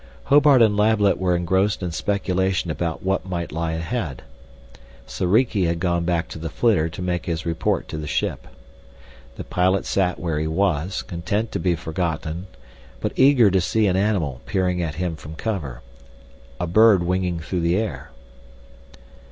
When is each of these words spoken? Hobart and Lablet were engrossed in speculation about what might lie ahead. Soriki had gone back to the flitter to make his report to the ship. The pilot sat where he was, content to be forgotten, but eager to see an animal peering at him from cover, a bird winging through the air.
Hobart 0.23 0.63
and 0.63 0.75
Lablet 0.75 1.19
were 1.19 1.35
engrossed 1.35 1.83
in 1.83 1.91
speculation 1.91 2.71
about 2.71 3.03
what 3.03 3.23
might 3.23 3.51
lie 3.51 3.73
ahead. 3.73 4.23
Soriki 5.05 5.67
had 5.67 5.79
gone 5.79 6.05
back 6.05 6.27
to 6.29 6.39
the 6.39 6.49
flitter 6.49 6.89
to 6.89 7.01
make 7.03 7.27
his 7.27 7.45
report 7.45 7.87
to 7.89 7.99
the 7.99 8.07
ship. 8.07 8.47
The 9.35 9.43
pilot 9.43 9.85
sat 9.85 10.17
where 10.19 10.39
he 10.39 10.47
was, 10.47 11.03
content 11.03 11.51
to 11.51 11.59
be 11.59 11.75
forgotten, 11.75 12.47
but 12.99 13.13
eager 13.15 13.51
to 13.51 13.61
see 13.61 13.85
an 13.85 13.95
animal 13.95 14.41
peering 14.47 14.81
at 14.81 14.95
him 14.95 15.15
from 15.17 15.35
cover, 15.35 15.83
a 16.59 16.65
bird 16.65 17.03
winging 17.03 17.39
through 17.39 17.61
the 17.61 17.75
air. 17.77 18.09